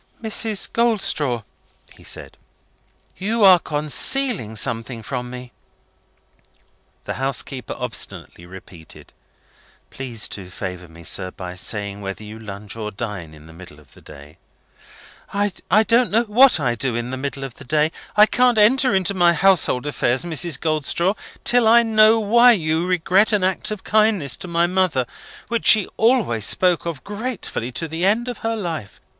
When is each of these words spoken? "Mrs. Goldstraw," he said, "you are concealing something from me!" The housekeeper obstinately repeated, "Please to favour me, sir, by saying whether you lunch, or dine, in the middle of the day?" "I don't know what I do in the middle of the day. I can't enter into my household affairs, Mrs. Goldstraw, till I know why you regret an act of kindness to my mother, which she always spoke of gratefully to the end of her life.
"Mrs. 0.19 0.73
Goldstraw," 0.73 1.43
he 1.93 2.03
said, 2.03 2.35
"you 3.17 3.43
are 3.43 3.59
concealing 3.59 4.55
something 4.55 5.03
from 5.03 5.29
me!" 5.29 5.51
The 7.05 7.13
housekeeper 7.21 7.75
obstinately 7.77 8.47
repeated, 8.47 9.13
"Please 9.91 10.27
to 10.29 10.49
favour 10.49 10.87
me, 10.87 11.03
sir, 11.03 11.29
by 11.29 11.53
saying 11.53 12.01
whether 12.01 12.23
you 12.23 12.39
lunch, 12.39 12.75
or 12.75 12.89
dine, 12.89 13.35
in 13.35 13.45
the 13.45 13.53
middle 13.53 13.79
of 13.79 13.93
the 13.93 14.01
day?" 14.01 14.39
"I 15.31 15.83
don't 15.83 16.09
know 16.09 16.23
what 16.23 16.59
I 16.59 16.73
do 16.73 16.95
in 16.95 17.11
the 17.11 17.15
middle 17.15 17.43
of 17.43 17.53
the 17.57 17.63
day. 17.63 17.91
I 18.17 18.25
can't 18.25 18.57
enter 18.57 18.95
into 18.95 19.13
my 19.13 19.33
household 19.35 19.85
affairs, 19.85 20.25
Mrs. 20.25 20.59
Goldstraw, 20.59 21.13
till 21.43 21.67
I 21.67 21.83
know 21.83 22.19
why 22.19 22.53
you 22.53 22.87
regret 22.87 23.31
an 23.33 23.43
act 23.43 23.69
of 23.69 23.83
kindness 23.83 24.35
to 24.37 24.47
my 24.47 24.65
mother, 24.65 25.05
which 25.47 25.67
she 25.67 25.87
always 25.95 26.45
spoke 26.45 26.87
of 26.87 27.03
gratefully 27.03 27.71
to 27.73 27.87
the 27.87 28.03
end 28.03 28.27
of 28.27 28.39
her 28.39 28.55
life. 28.55 28.99